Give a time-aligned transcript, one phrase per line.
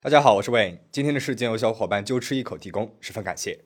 [0.00, 0.78] 大家好，我是 Wayne。
[0.92, 3.64] 今天的事件由小伙伴就吃一口提供，十分感谢。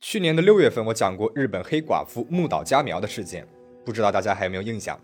[0.00, 3.46] 去年的六月份，我讲过日本黑寡妇木岛佳苗的事件，
[3.84, 4.98] 不知道大家还有没有印象？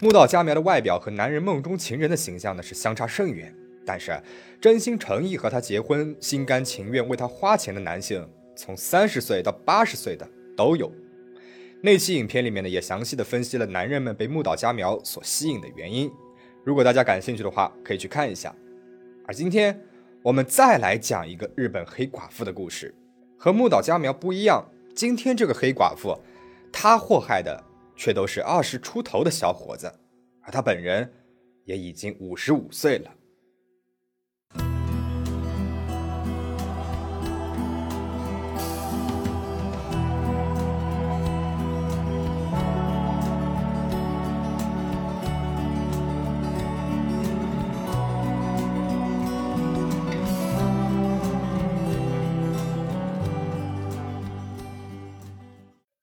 [0.00, 3.56] 木岛佳苗的外表和男人梦中情人的形象呢是相差甚远，
[3.86, 4.22] 但是
[4.60, 10.92] 真心诚意和她结婚、心甘情愿为她花钱的男性，从三十岁到八十岁的都有。
[11.82, 16.12] 那期影片里面呢，也详细的分析了男人们被木岛佳苗所吸引的原因。
[16.62, 18.54] 如果大家感兴趣的话，可以去看一下。
[19.26, 19.80] 而今天
[20.22, 22.94] 我们再来讲一个日本黑寡妇的故事，
[23.38, 24.64] 和木岛佳苗不一样。
[24.94, 26.18] 今天这个黑寡妇，
[26.70, 27.64] 她祸害的
[27.96, 29.90] 却都是二十出头的小伙子，
[30.42, 31.10] 而她本人
[31.64, 33.10] 也已经五十五岁了。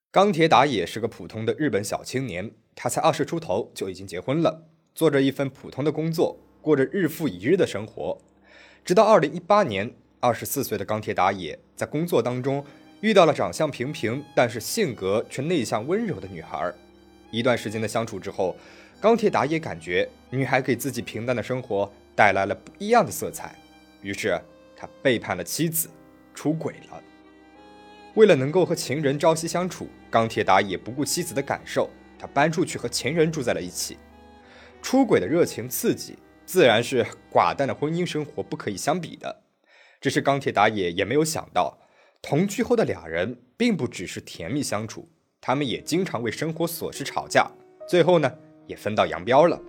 [0.09, 4.63] 钢铁打野是个普通的日本小青年，他才二十出头就已经结婚了，
[4.95, 8.17] 做着一份普通的工作，过着日复一日的生活。
[8.85, 12.65] 直到二零一八年，二十四岁的钢铁打野在工作当中
[13.01, 16.73] 遇到了长相平平但是性格却内向温柔的女孩。
[17.29, 18.55] 一段时间的相处之后，
[19.01, 23.53] 钢铁打野感觉女孩给自己平淡的生活带来了不一样的色彩，
[24.01, 24.39] 于是
[24.73, 25.89] 他背叛了妻子，
[26.33, 27.03] 出轨了。
[28.17, 31.87] 为了能够和情人朝夕相处，钢铁打野不顾妻子的感受，
[32.17, 33.95] 他搬出去和情人住在了一起。
[34.81, 39.43] 出轨的热情刺激，自然是寡淡的婚姻生活不可以相比的。
[40.01, 41.77] 只是钢铁打野也没有想到，
[42.19, 45.07] 同居后的俩人并不只是甜蜜相处，
[45.39, 47.47] 他们也经常为生活琐事吵架，
[47.87, 48.33] 最后呢，
[48.65, 49.61] 也分道扬镳了。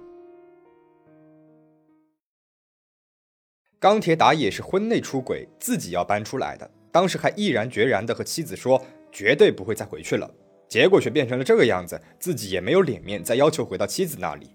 [3.78, 6.70] 钢铁打野是婚内出轨，自己要搬出来的。
[6.98, 10.28] 当时还毅然决然地和妻子说绝对不会再回去了，
[10.68, 14.50] 结果却变成了这个样子，自己也没有脸面再要求回到妻子那里。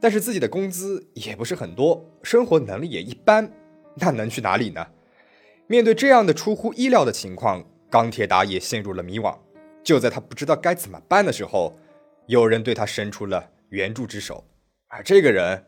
[0.00, 3.52] 但是自己的工资也不是很多，生活能力也一般，
[3.96, 4.86] 那能去哪里呢？
[5.66, 9.36] 面对这样的出乎意料的情况，钢铁打也陷入了迷惘。
[9.84, 11.78] 就在他不知道该怎么办的时候，
[12.26, 14.42] 有人对他伸出了援助之手，
[14.88, 15.62] 而这个人，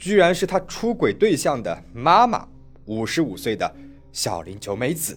[0.00, 2.48] 居然是他出轨对象的妈妈，
[2.86, 3.72] 五十五岁的
[4.10, 5.16] 小林久美子。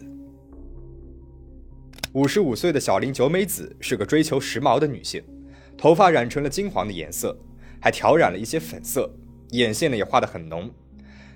[2.17, 5.23] 五十五岁的小林久美子是个追求时髦的女性，
[5.77, 7.37] 头发染成了金黄的颜色，
[7.79, 9.07] 还调染了一些粉色，
[9.51, 10.67] 眼线呢也画得很浓。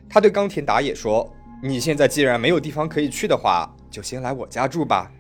[0.10, 1.32] 她对冈田打野说
[1.62, 5.12] ：“你现在既然没有地方可以去的话，就先来我家住吧。”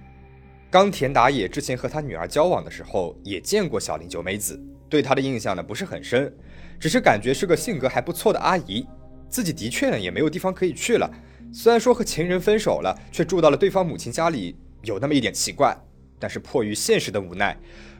[0.71, 6.35] 冈田打野之前和他女儿交往的时候也见过小林久美子，对她的印象呢不是很深，
[6.79, 8.83] 只是感觉是个性格还不错的阿姨。
[9.29, 11.07] 自己的确呢也没有地方可以去了，
[11.53, 14.55] 虽然说和情人分手了，却住到了对方母亲家里。
[14.83, 15.75] 有那么一点奇怪，
[16.19, 17.55] 但是迫于现实的无奈，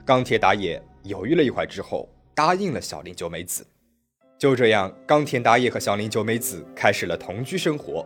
[0.06, 3.66] 钢铁打野犹豫了一会儿之后，答应了小林九美子。
[4.38, 8.06] 就这样，钢铁打野和小林九美子开始了同居生活。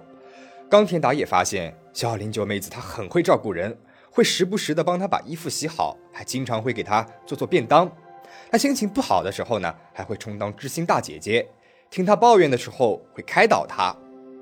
[0.69, 3.78] 钢铁打野发现小林九美子她很会照顾人，
[4.12, 7.90] 会时不时的帮他把衣服洗好，还经常会给他做做便当。
[8.52, 11.47] 他心情不好的时候呢，还会充当知心大姐姐，
[11.90, 13.96] 听他抱怨的时候会开导他。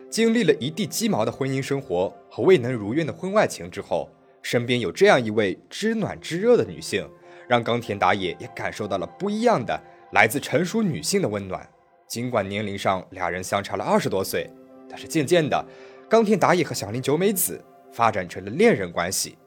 [0.10, 4.10] 经历了一地鸡毛的婚姻生活和未能如愿的婚外情之后。
[4.44, 7.10] 身边有这样一位知暖知热的女性，
[7.48, 9.82] 让冈田打野也感受到了不一样的
[10.12, 11.68] 来自成熟女性的温暖。
[12.08, 14.48] 尽管年龄上俩人相差了二十多岁，
[14.88, 15.66] 但是渐渐的，
[16.08, 17.60] 冈田打野和小林久美子
[17.92, 19.38] 发展成了恋人关系。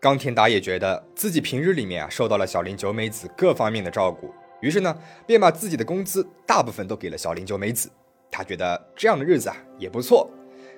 [0.00, 4.96] 冈田打野觉得自己平日里面啊受到了小林久美子各方面的照顾，于是呢
[5.26, 7.90] 便把自己的工资大部分都给了小林久美子。
[8.30, 10.30] 他觉得这样的日子啊也不错。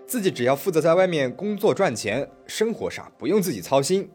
[0.06, 4.10] 自己只要负责在外面工作赚钱，生活上不用自己操心，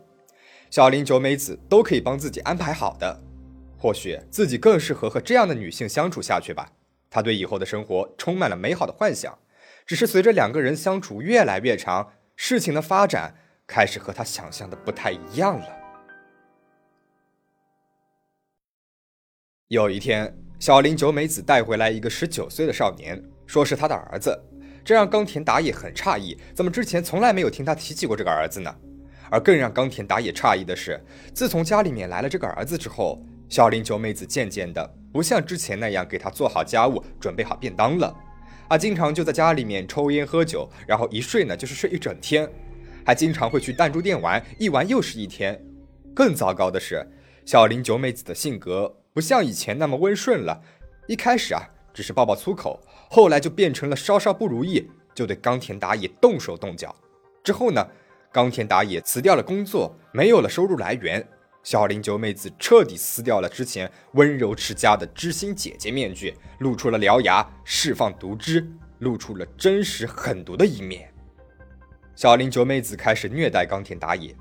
[0.70, 3.22] 小林九美子都可以帮自己安排好的。
[3.78, 6.72] 或许自己更适合和这样的女性相处下去吧。
[7.10, 9.38] 他对以后的生活充满了美好的幻想。
[9.86, 13.34] 只是随着两个人相处越来越长，事情的发展
[13.66, 15.68] 开始和他想象的不太一样了。
[19.70, 24.40] 有一天，小林九美子带回来一个十九岁的少年，说是他的儿子。
[24.84, 28.76] 这让冈田打野很诧异，怎么之前从来没有听他提起过这个儿子呢？
[29.30, 31.00] 而更让冈田打野诧异的是，
[31.34, 38.16] 自从家里面来了这个儿子之后，小林九美子渐渐的不像之前那样给他做好家务、准备好便当了，
[38.70, 42.50] 啊，经常就在家里面抽烟喝酒，然后一睡呢就是睡一整天，
[43.06, 45.64] 还经常会去弹珠店玩，一玩又是一天。
[46.16, 47.08] 更糟糕的是，
[47.46, 50.62] 小林九美子的性格不像以前那么温顺了，
[51.08, 51.62] 一开始啊。
[51.92, 52.80] 只是爆爆粗口，
[53.10, 56.96] 后来就变成了稍稍不如意就对冈田打野动手动脚。
[57.44, 57.86] 之后呢，
[58.32, 61.28] 冈田打野辞掉了工作，没有了收入来源。
[61.64, 68.66] 小林九美子彻底撕掉了之前温柔持家的知心姐姐面具，露出了獠牙，释放毒汁，
[69.00, 71.12] 露出了真实狠毒的一面。
[72.16, 74.36] 小林九美子开始虐待冈田打野，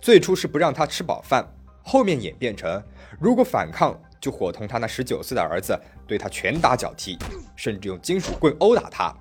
[0.00, 1.46] 最初是不让他吃饱饭，
[1.82, 2.82] 后面演变成
[3.20, 7.18] 如果反抗就伙同他那十九岁的儿子对他拳打脚踢，
[7.56, 9.14] 甚至用金属棍殴打他。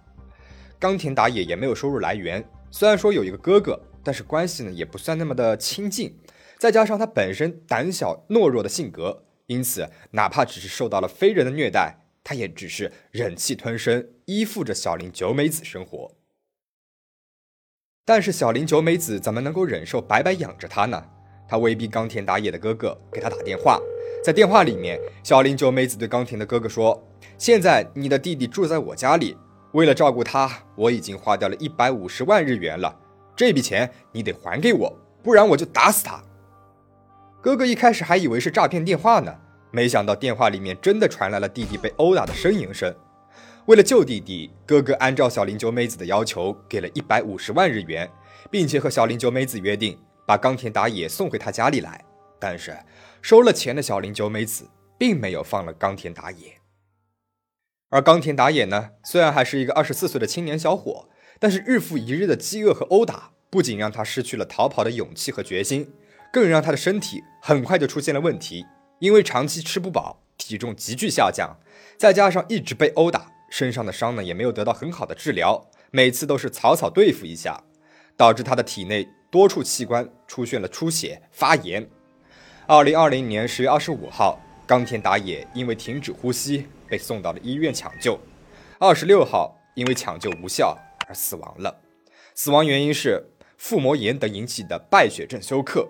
[0.80, 2.42] 冈田打野也没有收入来源，
[2.72, 6.18] 虽然说有一个哥哥，但是关系呢也不算那么的亲近。
[6.58, 16.14] 再加上他本身胆小懦弱的性格，因此哪怕只是受到了非人的虐待，他也只是忍气吞声，依附着小林九美子生活。
[18.06, 21.10] 但是小林九美子怎么能够忍受白白养着他呢？
[21.46, 23.78] 他威逼冈田打野的哥哥给他打电话，
[24.24, 27.06] 在电话里面，小林九美子对冈田的哥哥说
[27.38, 29.36] ：“现在你的弟弟住在我家里，
[29.74, 32.98] 为了照顾他，我已经花掉了一百五十万日元了，
[33.36, 36.24] 这笔钱你得还给我，不然我就打死他。”
[37.44, 39.36] 哥哥一开始还以为是诈骗电话呢，
[39.72, 42.96] 没想到电话里面真的传来了弟弟被殴打的呻吟声。
[43.66, 48.10] 为了救弟弟，哥哥按照小林九美子的要求给了一百五十万日元，
[48.50, 52.02] 并且和小林九美子约定把冈田打野送回他家里来。
[52.40, 52.78] 但是
[53.24, 56.60] 收了钱的小林九美子并没有放了冈田打野。
[57.90, 61.08] 而冈田打野呢，虽然还是一个二十四岁的青年小伙，
[61.40, 65.94] 但是日复一日的饥饿和殴打，不仅让他失去了逃跑的勇气和决心。
[66.34, 68.66] 更让他的身体很快就出现了问题，
[69.00, 71.58] 因为长期吃不饱，体重急剧下降，
[71.98, 77.64] 再加上一直被殴打，身上的伤呢也没有得到很好的治疗，每次都是草草对付一下，
[78.18, 81.88] 导致他的体内多处器官出现了出血、发炎。
[82.65, 88.18] 二零二零年十月二十五号，冈田打野因为停止呼吸被送到了医院抢救，
[88.80, 90.77] 二十六号因为抢救无效
[91.10, 91.81] 而死亡了，
[92.33, 93.21] 死亡原因是
[93.57, 95.89] 腹膜炎等引起的败血症休克。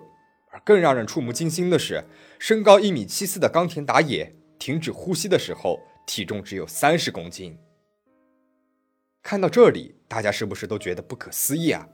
[0.50, 2.02] 而更让人触目惊心的是，
[2.40, 7.56] 身高一米七四的冈田打野停止呼吸的时候，体重只有三十公斤。
[9.22, 11.88] 看到这里，大家是不是都觉得不可思议啊？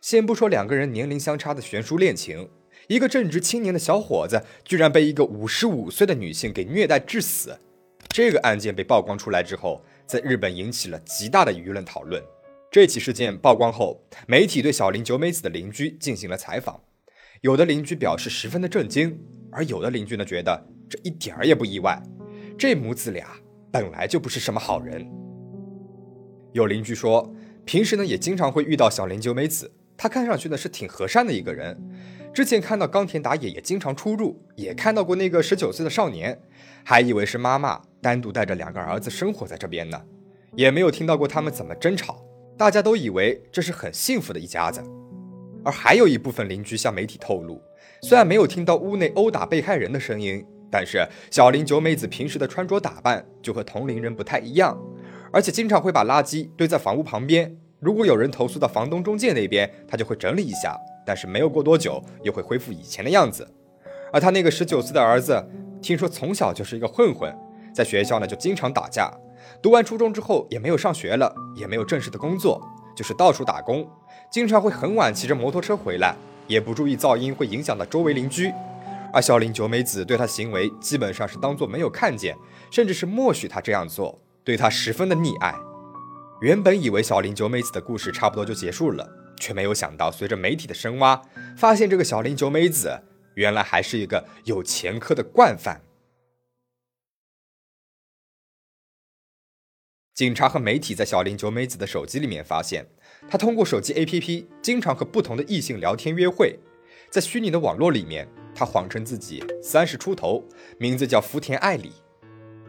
[0.00, 2.50] 先不说两个人年龄相差的悬殊恋情，
[2.88, 7.58] 一个正值青年的小伙子居然被一个五十五岁的女性给虐待致死。
[8.08, 12.22] 这个案件被曝光出来之后，在日本引起了极大的舆论讨论。
[12.70, 16.80] 这起事件曝光后，媒体对小林九美子的邻居进行了采访。
[17.40, 19.18] 有的邻居表示十分的震惊，
[19.50, 22.02] 而有的邻居呢觉得这一点儿也不意外，
[22.58, 23.26] 这母子俩
[23.70, 25.06] 本来就不是什么好人。
[26.52, 27.34] 有邻居说，
[27.64, 31.76] 平时呢也经常会遇到小林九美子，她看上去呢是挺和善的一个人。
[32.34, 36.40] 之前看到冈田打野也经常出入，也看到过那个十九岁的少年，
[36.82, 40.00] 还以为是妈妈单独带着两个儿子生活在这边呢，
[40.56, 42.24] 也没有听到过他们怎么争吵，
[42.56, 44.82] 大家都以为这是很幸福的一家子。
[45.62, 47.60] 而还有一部分邻居向媒体透露，
[48.00, 54.80] 虽然没有听到屋内殴打被害人的声音，但是小林九美子平时的穿着打扮就和同龄人不太一样，
[55.30, 57.54] 而且经常会把垃圾堆在房屋旁边。
[57.78, 63.46] 如果有人投诉到房东中介那边，他就会整理一下，但是没有过多久又会恢复以前的样子。
[64.12, 65.42] 而他那个十九岁的儿子，
[65.80, 67.34] 听说从小就是一个混混，
[67.74, 69.10] 在学校呢就经常打架，
[69.62, 72.60] 读完初中之后也没有上学了，也没有正式的工作，
[72.94, 73.88] 就是到处打工。
[74.30, 76.14] 经常会很晚骑着摩托车回来，
[76.46, 78.52] 也不注意噪音会影响到周围邻居。
[79.14, 82.34] 而小林九美子对他行为基本上是当做没有看见，
[82.70, 85.54] 甚至是默许他这样做，对他十分的溺爱。
[86.40, 89.06] 原本以为小林九美子的故事差不多就结束了，
[89.42, 91.20] 却没有想到随着媒体的深挖，
[91.56, 93.02] 发现这个小林九美子
[93.34, 95.80] 原来还是一个有前科的惯犯。
[100.14, 102.86] 警察和媒体在小林九美子的手机里面发现。
[103.28, 106.58] 她通过手机 APP 经常和不同的异性聊天约会，
[107.10, 110.44] 在虚拟的网络里面，他谎称自己三十出头，
[110.78, 111.92] 名字叫福田爱里。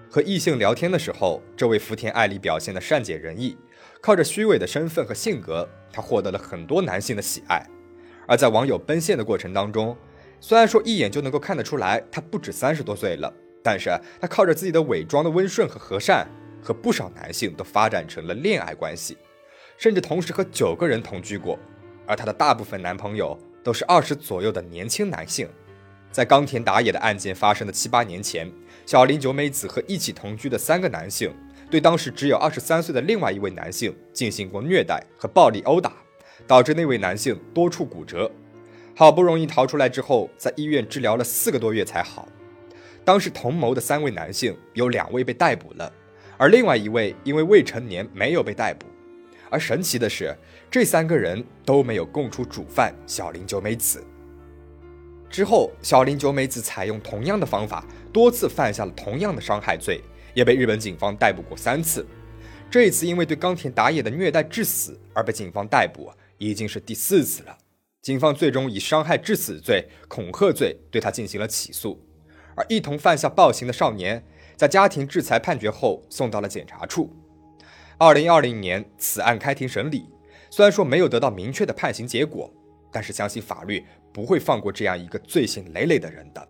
[0.09, 3.57] 和异性聊天的时候，这位福田爱里表现的善解人意，
[3.99, 7.65] 靠着虚伪的身份和性格，他获得了很多男性的喜爱。
[8.27, 9.95] 而在网友奔现的过程当中，
[10.41, 13.31] 虽然说一眼就能够看得出来他不止三十多岁了，
[13.63, 16.27] 但是他靠着自己的伪装的温顺和和善，
[16.61, 19.17] 和不少男性都发展成了恋爱关系。
[19.77, 21.57] 甚至同时和九个人同居过，
[22.05, 25.47] 而她的大部分男朋友都是二十左右的年轻男性。
[26.11, 28.49] 在冈田打野的案件发生的七八年前，
[28.85, 31.33] 小林九美子和一起同居的三个男性
[31.73, 35.91] 对当时只有二十三岁的另外一位男性进行过虐待和暴力殴打，
[36.45, 38.31] 导致那位男性多处骨折，
[38.95, 42.27] 好不容易逃出来之后，在医院治疗了四个多月才好。
[43.03, 45.91] 当时同谋的三位男性有两位被逮捕了。
[46.37, 48.85] 而另外一位因为未成年没有被逮捕。
[49.49, 50.37] 而神奇的是，
[50.69, 54.03] 这三个人都没有供出主犯小林久美子。
[55.27, 59.99] 之后，小林久美子采用同样的方法，多次犯下了同样的伤害罪，
[60.33, 62.05] 也被日本警方逮捕过三次。
[62.69, 67.57] 这一次因为对冈田打野的虐待致死而被警方逮捕，已经是第四次了。
[68.01, 71.99] 警方最终以伤害致死罪、恐吓罪对他进行了起诉。
[72.55, 74.23] 而一同犯下暴行的少年，
[74.55, 77.09] 在家庭制裁判决后送到了检察处。
[77.97, 80.05] 二零二零年，此案开庭审理，
[80.49, 82.51] 虽然说没有得到明确的判刑结果，
[82.91, 83.83] 但是相信法律。
[84.13, 86.47] 不会放过这样一个罪行累累的人的。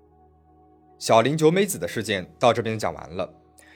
[0.99, 3.33] 小林九美子的事件到这边讲完了。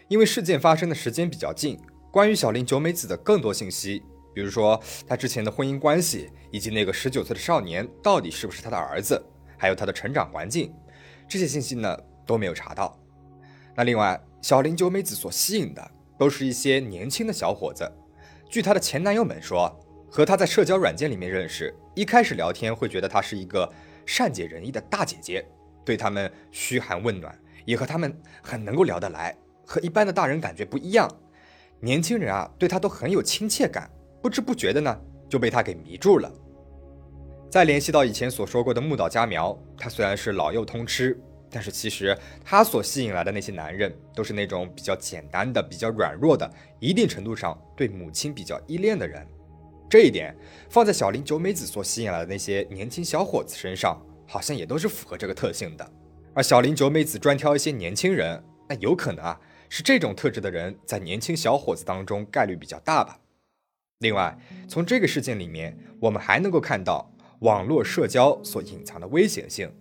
[0.07, 1.79] 因为事件发生的时间比较近，
[2.11, 4.01] 关于小林九美子的更多信息，
[4.33, 9.21] 比如说她之前的婚姻关系，以及那个十九岁的少年到底是不是她的儿子，
[9.57, 10.73] 还有她的成长环境，
[11.27, 12.97] 这些信息呢都没有查到。
[13.75, 17.91] 那另外，小林九美子所吸引的都是一些年轻的小伙子。
[18.49, 19.69] 据她的前男友们说，
[20.09, 21.75] 和她在社交软件里面认识。
[21.95, 23.69] 一开始聊天会觉得她是一个
[24.05, 25.45] 善解人意的大姐姐，
[25.83, 29.35] 对他们嘘寒问暖，也和他们很能够聊得来，
[29.67, 31.07] 和一般的大人感觉不一样。
[31.81, 33.87] 年轻人啊，对他都很有亲切感，
[34.23, 36.31] 不知不觉的呢就被他给迷住了。
[37.51, 41.19] 再联系到以前所说过的木岛佳苗，他虽然是老幼通吃，
[41.49, 49.25] 但是其实他所吸引来的那些男人都是那种比较简单的、比较软弱的，一定程度上对母亲比较依恋的人。
[49.89, 50.35] 这一点
[50.69, 55.91] 放在小林九美子所吸引来的那些年轻小伙子身上，好像也都是符合这个特性的。
[56.33, 63.19] 而小林九美子专挑一些年轻人，那有可能啊，是这种特质的人在年轻小伙子当中概率比较大吧。
[63.99, 69.71] 另外，从这个事件里面，我们还能够看到网络社交所隐藏的危险性。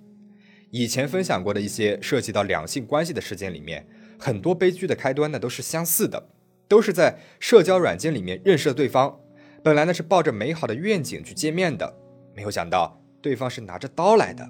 [0.70, 3.86] 以前分享过的一些涉及到两性关系的事件里面，
[4.18, 6.30] 很多悲剧的开端呢都是相似的，
[6.66, 9.20] 都是在社交软件里面认识了对方。
[9.62, 11.96] 本来呢是抱着美好的愿景去见面的，
[12.34, 14.48] 没有想到对方是拿着刀来的。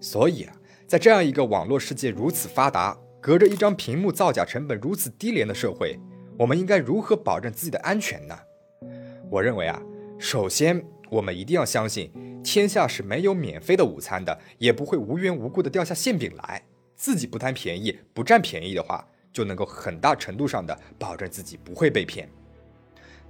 [0.00, 0.56] 所以啊，
[0.86, 5.98] 在这样一个网络世界如此发达、隔着一张屏幕造假成本如此低廉的社会，
[6.38, 8.34] 我们应该如何保证自己的安全呢？
[9.30, 9.80] 我认为啊，
[10.18, 12.10] 首先我们一定要相信，
[12.42, 16.62] 天下是没有免费的午餐的，也不会无缘无故的掉下馅饼来。
[16.96, 22.26] 自己不贪便宜、不占便宜的话，就能够很大程度上的保证自己不会被骗。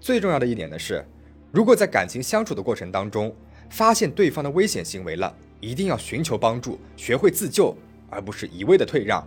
[0.01, 1.05] 最重要的一点呢是，
[1.51, 3.35] 如果在感情相处的过程当中，
[3.69, 7.77] 发现对方的危险行为了，一定要寻求帮助，学会自救，
[8.09, 9.27] 而不是一味的退让。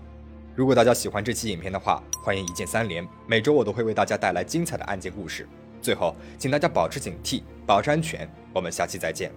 [0.55, 5.47] 如果大家喜欢这期影片的话，欢迎一键三连，每周我都会为大家带来精彩的案件故事。
[5.81, 8.29] 最后，请大家保持警惕，保持安全。
[8.53, 9.31] 我们下期再见。